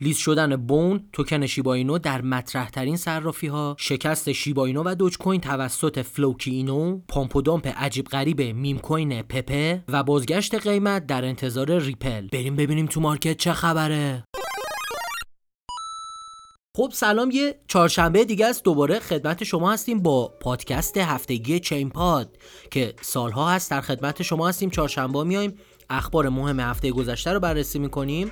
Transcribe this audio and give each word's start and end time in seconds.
لیست 0.00 0.20
شدن 0.20 0.56
بون 0.56 1.08
توکن 1.12 1.46
شیباینو 1.46 1.98
در 1.98 2.22
مطرح 2.22 2.70
ترین 2.70 2.96
صرافی 2.96 3.46
ها 3.46 3.76
شکست 3.78 4.32
شیباینو 4.32 4.82
و 4.86 4.94
دوج 4.94 5.18
کوین 5.18 5.40
توسط 5.40 6.02
فلوکینو 6.02 7.00
pump 7.08 7.36
و 7.36 7.42
dump 7.42 7.66
عجیب 7.76 8.06
غریب 8.06 8.42
meme 8.42 8.78
coin 8.78 9.22
پپه 9.22 9.84
و 9.88 10.02
بازگشت 10.02 10.54
قیمت 10.54 11.06
در 11.06 11.24
انتظار 11.24 11.78
ریپل. 11.78 12.28
بریم 12.28 12.56
ببینیم 12.56 12.86
تو 12.86 13.00
market 13.00 13.36
چه 13.36 13.52
خبره. 13.52 14.24
خب 16.76 16.90
سلام 16.92 17.30
یه 17.30 17.60
چهارشنبه 17.68 18.24
دیگه 18.24 18.46
است. 18.46 18.64
دوباره 18.64 18.98
خدمت 18.98 19.44
شما 19.44 19.72
هستیم 19.72 20.02
با 20.02 20.34
پادکست 20.40 20.96
هفتگی 20.96 21.60
چین 21.60 21.90
پاد 21.90 22.36
که 22.70 22.94
سالها 23.00 23.50
هست 23.50 23.70
در 23.70 23.80
خدمت 23.80 24.22
شما 24.22 24.48
هستیم. 24.48 24.70
چهارشنبه 24.70 25.24
میایم 25.24 25.58
اخبار 25.90 26.28
مهم 26.28 26.60
هفته 26.60 26.90
گذشته 26.90 27.32
رو 27.32 27.40
بررسی 27.40 27.78
می‌کنیم 27.78 28.30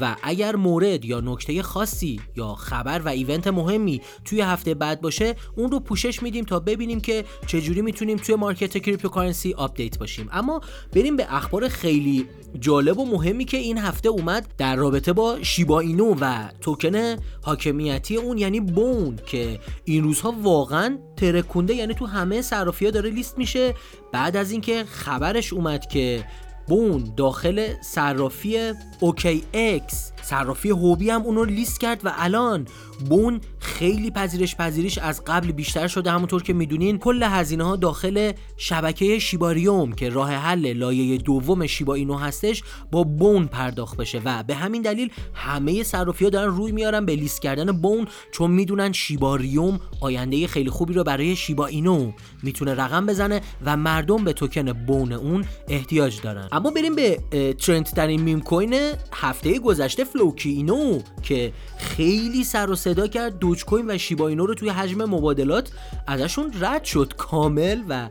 و 0.00 0.16
اگر 0.22 0.56
مورد 0.56 1.04
یا 1.04 1.20
نکته 1.20 1.62
خاصی 1.62 2.20
یا 2.36 2.54
خبر 2.54 2.98
و 2.98 3.08
event 3.08 3.46
مهمی 3.46 4.00
توی 4.24 4.40
هفته 4.40 4.74
بعد 4.74 5.00
باشه 5.00 5.34
اون 5.56 5.70
رو 5.70 5.80
پوشش 5.80 6.22
میدیم 6.22 6.44
تا 6.44 6.60
ببینیم 6.60 7.00
که 7.00 7.24
چجوری 7.46 7.82
می‌تونیم 7.82 8.16
توی 8.16 8.34
market 8.34 8.78
cryptocurrency 8.78 9.54
update 9.54 9.98
باشیم. 9.98 10.28
اما 10.32 10.60
بریم 10.92 11.16
به 11.16 11.26
اخبار 11.34 11.68
خیلی 11.68 12.26
جالب 12.60 12.98
و 12.98 13.06
مهمی 13.06 13.44
که 13.44 13.56
این 13.56 13.78
هفته 13.78 14.08
اومد 14.08 14.46
در 14.58 14.76
رابطه 14.76 15.12
با 15.12 15.42
شیبا 15.42 15.80
اینو 15.80 16.14
و 16.20 16.48
توکن 16.60 17.16
حاکمیتی 17.42 18.16
اون 18.16 18.38
یعنی 18.38 18.60
بون 18.60 19.18
که 19.26 19.60
این 19.84 20.04
روزها 20.04 20.34
واقعا 20.42 20.98
ترکونده 21.16 21.74
یعنی 21.74 21.94
تو 21.94 22.06
همه 22.06 22.42
صرافی 22.42 22.84
ها 22.84 22.90
داره 22.90 23.10
لیست 23.10 23.38
میشه. 23.38 23.74
بعد 24.12 24.36
از 24.36 24.50
اینکه 24.50 24.84
خبرش 24.84 25.52
اومد 25.52 25.86
که 25.86 26.24
بون 26.68 27.12
داخل 27.16 27.74
صرافی 27.80 28.72
اوکی 29.00 29.42
اکس 29.54 30.12
صرافی 30.26 30.70
هوبی 30.70 31.10
هم 31.10 31.22
اونو 31.22 31.44
لیست 31.44 31.80
کرد 31.80 32.00
و 32.04 32.12
الان 32.16 32.66
بون 33.08 33.40
خیلی 33.58 34.10
پذیرش 34.10 34.56
پذیرش 34.56 34.98
از 34.98 35.22
قبل 35.26 35.52
بیشتر 35.52 35.86
شده 35.86 36.10
همونطور 36.10 36.42
که 36.42 36.52
می‌دونین. 36.52 36.98
کل 36.98 37.22
هزینه 37.22 37.64
ها 37.64 37.76
داخل 37.76 38.32
شبکه 38.56 39.18
شیباریوم 39.18 39.92
که 39.92 40.08
راه 40.08 40.32
حل 40.32 40.72
لایه 40.72 41.18
دوم 41.18 41.66
شیبا 41.66 41.94
اینو 41.94 42.16
هستش 42.16 42.62
با 42.92 43.02
بون 43.02 43.46
پرداخت 43.46 43.96
بشه 43.96 44.20
و 44.24 44.42
به 44.42 44.54
همین 44.54 44.82
دلیل 44.82 45.10
همه 45.34 45.82
صرافی 45.82 46.24
ها 46.24 46.30
دارن 46.30 46.56
روی 46.56 46.72
میارن 46.72 47.06
به 47.06 47.16
لیست 47.16 47.42
کردن 47.42 47.72
بون 47.72 48.06
چون 48.32 48.50
می‌دونن 48.50 48.92
شیباریوم 48.92 49.80
آینده 50.00 50.46
خیلی 50.46 50.70
خوبی 50.70 50.94
رو 50.94 51.04
برای 51.04 51.36
شیبا 51.36 51.66
اینو 51.66 52.12
می‌تونه 52.42 52.74
رقم 52.74 53.06
بزنه 53.06 53.40
و 53.64 53.76
مردم 53.76 54.24
به 54.24 54.32
توکن 54.32 54.72
بون 54.72 55.44
احتیاج 55.68 56.20
دارن. 56.20 56.48
اما 56.52 56.70
بریم 56.70 56.94
به 56.94 57.18
trend 57.58 57.84
ترین 57.84 58.22
meme 58.22 58.40
coin 58.40 58.74
هفته 59.12 59.58
گذشته 59.58 60.04
فلوکی 60.16 60.50
اینو 60.50 60.98
که 61.22 61.52
خیلی 61.78 62.44
سر 62.44 62.70
و 62.70 62.74
صدا 62.74 63.06
کرد 63.06 63.38
دوج 63.38 63.64
کوین 63.64 63.90
و 63.90 63.98
شیبا 63.98 64.28
اینو 64.28 64.46
رو 64.46 64.54
توی 64.54 64.68
حجم 64.68 65.04
مبادلات 65.04 65.70
ازشون 66.06 66.52
رد 66.60 66.84
شد 66.84 67.12
کامل 67.16 67.82
و 67.88 68.08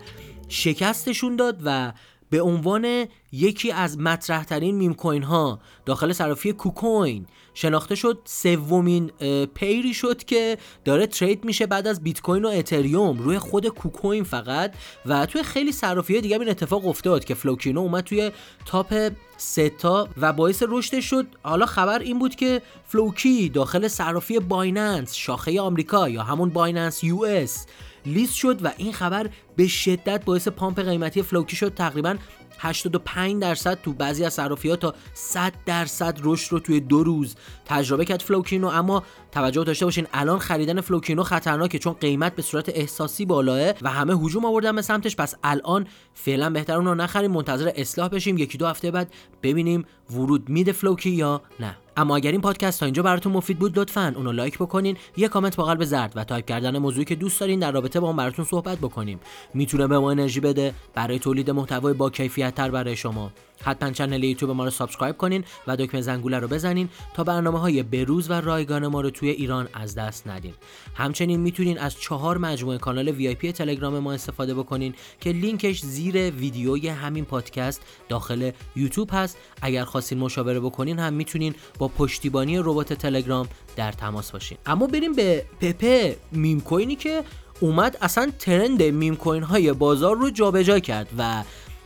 شکستشون 0.47 1.35
داد 1.35 1.61
و 1.65 1.93
به 2.29 2.41
عنوان 2.41 3.05
یکی 3.31 3.71
از 3.71 3.99
مطرح 3.99 4.43
ترین 4.43 4.75
meme 4.75 4.93
coin 4.93 5.23
ها 5.23 5.59
داخل 5.85 6.13
صرافی 6.13 6.53
کوکوین 6.53 7.25
شناخته 7.53 7.95
شد 7.95 8.19
سومین 8.25 9.11
pair 9.53 9.85
ی 9.85 9.93
شد 9.93 10.23
که 10.23 10.57
داره 10.85 11.07
trade 11.07 11.45
میشه 11.45 11.65
بعد 11.65 11.87
از 11.87 12.03
بیت 12.03 12.21
کوین 12.21 12.45
و 12.45 12.47
اتریوم 12.47 13.19
روی 13.19 13.39
خود 13.39 13.67
کوکوین 13.67 14.23
فقط 14.23 14.73
و 15.05 15.25
توی 15.25 15.43
خیلی 15.43 15.71
صرافی 15.71 16.21
دیگه 16.21 16.39
این 16.39 16.49
اتفاق 16.49 16.87
افتاد 16.87 17.23
که 17.23 17.33
فلوکینو 17.33 17.79
اومد 17.81 18.03
توی 18.03 18.31
top 18.65 19.11
سه 19.38 19.84
تا 19.84 20.07
و 20.17 20.33
باعث 20.33 20.63
رشدش 20.67 21.05
شد. 21.05 21.25
حالا 21.43 21.65
خبر 21.65 21.99
این 21.99 22.19
بود 22.19 22.35
که 22.35 22.61
فلوکی 22.87 23.49
داخل 23.49 23.87
صرافی 23.87 24.39
بایننس 24.39 25.13
شاخه 25.13 25.61
آمریکا 25.61 26.09
یا 26.09 26.23
همون 26.23 26.49
بایننس 26.49 27.03
یو 27.03 27.23
اس 27.23 27.65
لیست 28.05 28.35
شد 28.35 28.65
و 28.65 28.71
این 28.77 28.93
خبر 28.93 29.29
به 29.55 29.67
شدت 29.67 30.25
باعث 30.25 30.47
pump 30.47 30.79
قیمتی 30.79 31.21
فلوکی 31.21 31.55
شد. 31.55 31.73
تقریبا 31.73 32.16
85 32.59 33.41
درصد 33.41 33.81
تو 33.81 33.93
بعضی 33.93 34.23
از 34.23 34.33
صرافی 34.33 34.75
تا 34.75 34.93
100 35.13 35.53
درصد 35.66 36.19
رشد 36.23 36.51
رو 36.51 36.59
توی 36.59 36.79
دو 36.79 37.03
روز 37.03 37.35
تجربه 37.66 38.05
کرد 38.05 38.21
فلوکینو. 38.21 38.67
اما 38.67 39.03
توجه 39.31 39.63
داشته 39.63 39.85
باشین 39.85 40.07
الان 40.13 40.39
خریدن 40.39 40.81
فلوکینو 40.81 41.23
خطرناکه 41.23 41.79
چون 41.79 41.94
قیمت 41.94 42.35
به 42.35 42.41
صورت 42.41 42.69
احساسی 42.69 43.25
بالاست 43.25 43.73
و 43.81 43.89
همه 43.89 44.13
هجوم 44.13 44.45
آوردن 44.45 44.75
به 44.75 44.81
سمتش. 44.81 45.15
پس 45.15 45.35
الان 45.44 45.88
فعلا 46.13 46.49
بهتر 46.49 46.75
اون 46.75 46.85
رو 46.85 46.95
نخریم 46.95 47.31
منتظر 47.31 47.71
اصلاح 47.75 48.07
بشیم. 48.07 48.38
یکی 48.38 48.57
دو 48.57 48.67
هفته 48.67 48.91
بعد 48.91 49.13
ببینیم 49.44 49.85
ورود 50.09 50.49
میده 50.49 50.71
فلوکی 50.71 51.09
یا 51.09 51.41
نه. 51.59 51.77
اما 51.97 52.15
اگر 52.15 52.31
این 52.31 52.41
پادکست 52.41 52.79
تا 52.79 52.85
اینجا 52.85 53.03
براتون 53.03 53.33
مفید 53.33 53.59
بود 53.59 53.79
لطفا 53.79 54.13
اونو 54.15 54.31
لایک 54.31 54.57
بکنین 54.57 54.97
یه 55.17 55.27
کامنت 55.27 55.55
با 55.55 55.63
قلب 55.63 55.83
زرد 55.83 56.13
و 56.15 56.23
تایپ 56.23 56.45
کردن 56.45 56.77
موضوعی 56.77 57.05
که 57.05 57.15
دوست 57.15 57.39
دارین 57.39 57.59
در 57.59 57.71
رابطه 57.71 57.99
با 57.99 58.07
اون 58.07 58.15
براتون 58.15 58.45
صحبت 58.45 58.77
بکنیم. 58.77 59.19
می‌تونه 59.53 59.88
به 59.88 59.99
ما 59.99 60.11
انرژی 60.11 60.39
بده 60.39 60.73
برای 60.94 61.19
تولید 61.19 61.51
محتوای 61.51 61.94
با 61.94 62.09
کیفیت 62.09 62.44
تر 62.51 62.72
برای 62.72 62.95
شما. 62.95 63.31
حتما 63.63 63.91
channel 63.91 64.23
یوتیوب 64.23 64.51
ما 64.51 64.63
رو 64.63 64.69
subscribe 64.69 65.17
کنین 65.17 65.44
و 65.67 65.78
دکمه 65.78 66.01
زنگوله 66.01 66.39
رو 66.39 66.47
بزنین 66.47 66.89
تا 67.13 67.23
برنامه 67.23 67.59
های 67.59 67.83
بروز 67.83 68.29
و 68.29 68.33
رایگان 68.33 68.88
ما 68.88 69.01
رو 69.01 69.09
توی 69.09 69.29
ایران 69.29 69.67
از 69.73 69.95
دست 69.95 70.28
ندین. 70.28 70.53
همچنین 70.95 71.39
می‌تونین 71.39 71.79
از 71.79 71.95
چهار 72.00 72.38
مجموعه 72.38 72.78
کانال 72.78 73.07
VIP 73.07 73.35
تلگرام 73.35 74.00
ما 74.00 74.13
استفاده 74.13 74.53
بکنین 74.53 74.94
که 75.22 75.29
لینکش 75.29 75.81
زیر 75.81 76.31
ویدیوی 76.31 76.88
همین 76.88 77.25
پادکست 77.25 77.81
داخل 78.09 78.51
یوتیوب 78.75 79.09
هست. 79.13 79.38
اگر 79.62 79.83
خواستین 79.83 80.17
مشاوره 80.17 80.59
بکنین 80.59 81.00
هم 81.00 81.13
می‌تونین 81.13 81.56
با 81.79 81.88
پشتیبانی 81.88 82.57
ربات 82.57 82.94
تلگرام 82.94 83.47
در 83.75 83.91
تماس 83.91 84.31
باشین. 84.31 84.57
اما 84.66 84.88
بریم 84.88 85.13
به 85.13 85.45
پپه 85.62 86.17
meme 86.31 86.61
coin 86.61 86.89
ی 86.89 86.95
که 86.95 87.23
اومد 87.59 87.97
اصلا 88.01 88.31
trend 88.39 88.83
meme 88.83 89.16
coin 89.16 89.44
های 89.44 89.73
بازار 89.73 90.16
رو 90.16 90.29
جابجا 90.29 90.79
کرد 90.79 91.07
و 91.17 91.44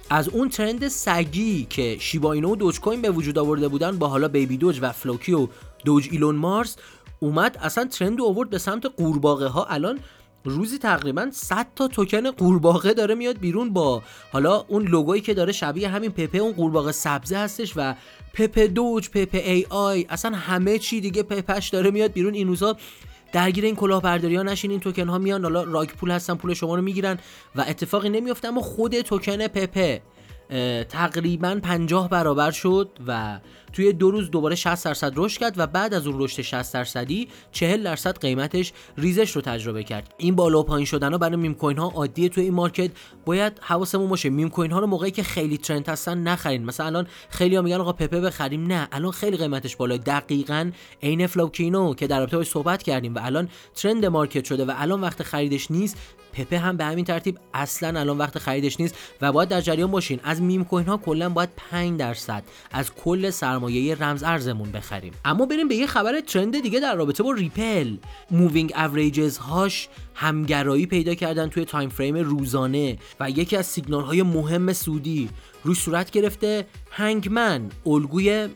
از 0.09 0.30
اون 0.30 0.50
trend 0.50 0.88
سگی 0.88 1.68
که 1.70 1.97
شیباینو 2.00 2.52
و 2.52 2.56
دوج 2.56 2.80
کوین 2.80 3.02
به 3.02 3.12
وجود 3.12 3.38
آورده 3.38 3.68
بودن 3.68 3.97
با 3.97 4.08
حالا 4.08 4.28
بیبی 4.28 4.58
دوج 4.58 4.80
و 4.81 4.92
فلوکی 4.92 5.34
و 5.34 5.47
دوج 5.86 6.08
ایلون 6.12 6.36
مارس 6.36 6.78
اومد 7.20 7.58
اصلا 7.62 7.86
trend 7.86 8.22
آورد 8.22 8.50
به 8.50 8.58
سمت 8.58 8.86
قورباغه 8.86 9.47
ها. 9.47 9.66
الان 9.66 10.00
روزی 10.44 10.78
تقریبا 10.78 11.30
100 11.31 11.68
تا 11.75 11.88
توکن 11.88 12.31
قورباغه 12.31 12.94
داره 12.94 13.16
میاد 13.16 13.40
بیرون 13.40 13.74
با 13.74 14.02
حالا 14.31 14.66
اون 14.68 14.88
لوگویی 14.88 15.22
که 15.22 15.34
داره 15.34 15.52
شبیه 15.52 15.90
همین 15.90 16.12
پپه 16.12 16.38
اون 16.38 16.52
قورباغه 16.52 16.91
سبزه 16.91 17.38
هستش 17.38 17.74
و 17.76 17.96
پپه 18.34 18.68
دوج 18.68 19.09
پپه 19.09 19.38
AI 19.38 20.06
اصلا 20.09 20.38
همه 20.38 20.80
چی 20.80 21.02
دیگه 21.02 21.24
پپش 21.24 21.70
داره 21.70 21.91
میاد 21.91 22.12
بیرون. 22.12 22.34
این 22.34 22.47
روزا 22.47 22.78
درگیر 23.31 23.66
این 23.66 23.75
کلاهبرداری 23.75 24.35
ها 24.35 24.44
نشین 24.44 24.72
این 24.72 24.79
توکن 24.79 25.07
ها 25.07 25.17
میان 25.17 25.44
حالا 25.44 25.63
rug 25.64 25.96
pull 25.96 26.12
هستن 26.12 26.35
پول 26.35 26.53
شما 26.53 26.75
رو 26.75 26.81
می‌گیرن 26.81 27.17
و 27.56 27.66
اتفاقی 27.67 28.09
نمیفته 28.09 28.47
اما 28.47 28.62
خود 28.62 29.01
توکن 29.01 29.47
پپه 29.47 30.01
تقریبا 30.90 31.59
50 31.63 32.09
برابر 32.09 32.51
شد 32.51 32.90
و 33.07 33.40
توی 33.74 33.94
دو 33.94 34.12
روز 34.12 34.31
دوباره 34.31 34.56
60 34.56 34.85
درصد 34.85 35.13
رشد 35.16 35.40
کرد 35.40 35.53
و 35.57 35.68
بعد 35.68 35.94
از 35.94 36.07
اون 36.07 36.22
رشد 36.22 36.41
60 36.41 36.74
درصدی 36.74 37.28
40 37.52 37.84
درصد 37.84 38.19
قیمتش 38.19 38.74
ریزش 38.97 39.31
رو 39.31 39.41
تجربه 39.41 39.84
کرد. 39.84 40.13
این 40.18 40.35
بالا 40.35 40.59
و 40.59 40.63
پایین 40.63 40.85
شدن 40.85 41.12
ها 41.12 41.18
برای 41.18 41.35
meme 41.36 41.53
coin 41.53 41.78
ها 41.78 41.88
عادیه 41.96 42.29
توی 42.29 42.44
این 42.44 42.53
market. 42.53 42.92
باید 43.25 43.59
حواسمون 43.62 44.09
باشه 44.09 44.29
meme 44.30 44.50
coin 44.50 44.72
ها 44.72 44.79
رو 44.79 44.88
موقعی 44.88 45.12
که 45.12 45.24
خیلی 45.24 45.58
trend 45.58 45.90
هستن 45.90 46.18
نخرین. 46.18 46.66
مثلا 46.66 46.85
الان 46.85 47.08
خیلی 47.29 47.56
ها 47.56 47.62
میگن 47.62 47.81
آقا 47.81 47.94
پپه 47.94 48.22
بخریم. 48.22 48.68
نه 48.68 48.88
الان 48.91 49.12
خیلی 49.12 49.38
قیمتش 49.38 49.75
بالا 49.75 49.97
دقیقا 49.97 50.72
عین 51.03 51.28
فلوکینو 51.28 51.94
که 51.94 52.08
در 52.08 52.19
رابطه 52.19 52.44
صحبت 52.44 52.84
کردیم 52.84 53.16
و 53.16 53.19
الان 53.22 53.50
trend 53.75 54.06
market 54.06 54.46
شده 54.46 54.66
و 54.66 54.74
الان 54.75 55.02
وقت 55.02 55.24
خریدش 55.24 55.72
نیست 55.72 55.97
پپه 56.34 56.59
هم 56.59 56.78
به 56.78 56.85
همین 56.85 57.06
ترتیب 57.06 57.40
اصلا 57.53 58.00
الان 58.00 58.18
وقت 58.18 58.40
خریدش 58.40 58.79
نیست 58.79 58.96
و 59.22 59.31
باید 59.31 59.50
در 59.50 59.62
جریان 59.62 59.91
باشین. 59.91 60.19
از 60.24 60.41
meme 60.42 60.64
coin 60.64 60.86
ها 60.85 60.97
کلا 60.97 61.29
باید 61.29 61.50
5 61.72 62.00
درصد 62.00 62.44
از 62.72 62.94
کل 62.94 63.29
سرمایه 63.29 63.59
رمز 63.68 64.24
ارزمون 64.24 64.72
بخریم. 64.72 65.14
اما 65.25 65.46
بریم 65.46 65.68
به 65.68 65.75
یه 65.75 65.88
خبر 65.88 66.22
trend 66.22 66.62
دیگه 66.62 66.80
در 66.80 66.96
رابطه 66.96 67.23
با 67.23 67.32
ریپل. 67.32 67.97
moving 68.32 68.73
averages 68.76 69.38
هاش 69.38 69.88
همگرایی 70.16 70.85
پیدا 70.85 71.16
کردن 71.16 71.47
توی 71.47 71.66
time 71.66 71.90
frame 71.90 72.16
روزانه 72.17 72.97
و 73.20 73.29
یکی 73.29 73.58
از 73.58 73.66
سیگنال 73.66 74.03
های 74.03 74.23
مهم 74.23 74.73
سودی 74.73 75.29
روی 75.64 75.76
صورت 75.76 76.11
گرفته 76.11 76.67
hanging 76.91 77.41
man. 77.41 77.70
الگوی 77.85 78.47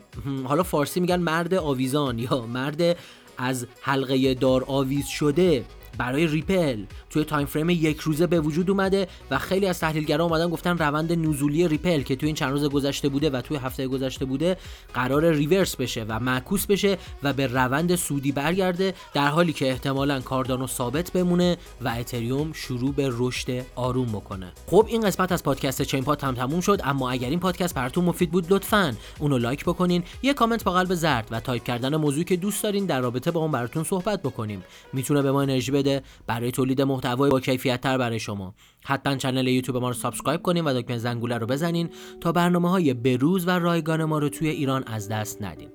حالا 0.44 0.62
فارسی 0.62 1.00
میگن 1.00 1.20
مرد 1.20 1.54
آویزان 1.54 2.18
یا 2.18 2.46
مرد 2.46 2.96
از 3.38 3.66
حلقه 3.80 4.34
دار 4.34 4.64
آویز 4.66 5.06
شده. 5.06 5.64
برای 5.98 6.26
ریپل. 6.26 6.84
توی 7.10 7.24
time 7.24 7.46
frame 7.46 7.70
یک 7.70 8.00
روزه 8.00 8.26
به 8.26 8.40
وجود 8.40 8.70
اومده 8.70 9.08
و 9.30 9.38
خیلی 9.38 9.66
از 9.66 9.80
تحلیلگرا 9.80 10.24
اومدن 10.24 10.48
گفتن 10.48 10.78
روند 10.78 11.12
نزولی 11.12 11.68
ریپل 11.68 12.02
که 12.02 12.16
توی 12.16 12.26
این 12.26 12.36
چند 12.36 12.50
روز 12.50 12.64
گذشته 12.64 13.08
بوده 13.08 13.30
و 13.30 13.40
توی 13.40 13.56
هفته 13.56 13.88
گذشته 13.88 14.24
بوده 14.24 14.56
قراره 14.94 15.32
reverse 15.32 15.76
بشه 15.76 16.04
و 16.08 16.20
معکوس 16.20 16.66
بشه 16.66 16.98
و 17.22 17.32
به 17.32 17.46
روند 17.46 17.94
صعودی 17.94 18.32
برگرده 18.32 18.94
در 19.14 19.28
حالی 19.28 19.52
که 19.52 19.70
احتمالا 19.70 20.20
کاردانو 20.20 20.66
ثابت 20.66 21.12
بمونه 21.12 21.56
و 21.80 21.88
اتریوم 21.88 22.52
شروع 22.52 22.92
به 22.92 23.10
رشد 23.12 23.64
آروم 23.74 24.06
بکنه. 24.06 24.52
خب 24.66 24.86
این 24.88 25.00
قسمت 25.00 25.32
از 25.32 25.42
پادکست 25.42 25.82
چین 25.82 26.04
پاد 26.04 26.24
هم 26.24 26.34
تموم 26.34 26.60
شد 26.60 26.80
اما 26.84 27.10
اگر 27.10 27.28
این 27.28 27.40
پادکست 27.40 27.74
براتون 27.74 28.04
مفید 28.04 28.30
بود 28.30 28.52
لطفا 28.52 28.94
اونو 29.18 29.38
لایک 29.38 29.64
بکنین 29.64 30.04
یه 30.22 30.34
کامنت 30.34 30.64
با 30.64 30.72
قلب 30.72 30.94
زرد 30.94 31.28
و 31.30 31.40
تایپ 31.40 31.64
کردن 31.64 31.96
موضوعی 31.96 32.24
که 32.24 32.36
دوست 32.36 32.62
دارین 32.62 32.86
در 32.86 33.00
رابطه 33.00 33.30
با 33.30 33.40
اون 33.40 33.50
براتون 33.50 33.84
صحبت 33.84 34.22
بکنیم. 34.22 34.64
می‌تونه 34.92 35.22
به 35.22 35.32
ما 35.32 35.42
انرژی 35.42 35.72
بده 35.84 36.02
برای 36.26 36.50
تولید 36.50 36.82
محتوای 36.82 37.30
با 37.30 37.40
کیفیت 37.40 37.80
تر 37.80 37.98
برای 37.98 38.20
شما. 38.20 38.54
حتما 38.84 39.16
channel 39.16 39.48
یوتیوب 39.48 39.76
ما 39.76 39.88
رو 39.88 39.94
subscribe 39.94 40.42
کنین 40.42 40.64
و 40.64 40.82
دکمه 40.82 40.98
زنگوله 40.98 41.38
رو 41.38 41.46
بزنین 41.46 41.90
تا 42.20 42.32
برنامه 42.32 42.70
های 42.70 42.94
بروز 42.94 43.48
و 43.48 43.50
رایگان 43.50 44.04
ما 44.04 44.18
رو 44.18 44.28
توی 44.28 44.48
ایران 44.48 44.84
از 44.86 45.08
دست 45.08 45.42
ندین. 45.42 45.68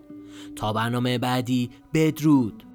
تا 0.56 0.74
برنامه 0.74 1.18
بعدی 1.18 1.70
بدرود! 1.94 2.69